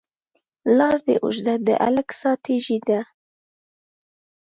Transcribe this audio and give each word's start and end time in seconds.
لار 0.77 0.97
ده 1.07 1.13
اوږده، 1.23 1.53
د 1.67 1.69
هلک 1.83 2.09
ساه 2.19 2.37
تږې 2.43 2.77
ده 2.87 2.99